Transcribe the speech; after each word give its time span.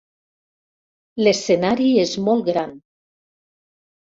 L'escenari 1.23 1.91
és 2.05 2.15
molt 2.29 2.43
gran. 2.49 2.73